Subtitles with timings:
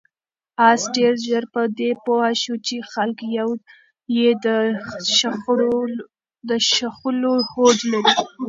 [0.69, 3.17] آس ډېر ژر په دې پوه شو چې خلک
[4.17, 4.45] یې د
[6.67, 8.13] ښخولو هوډ لري.